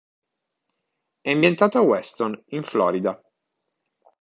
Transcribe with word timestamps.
È 1.21 1.29
ambientato 1.29 1.77
a 1.77 1.81
Weston, 1.81 2.43
in 2.47 2.63
Florida. 2.63 3.21